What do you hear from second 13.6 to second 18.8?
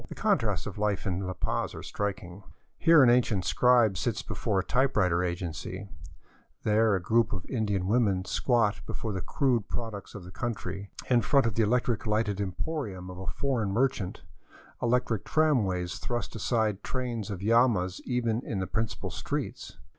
merchant; electric tramways thrust aside trains of llamas even in the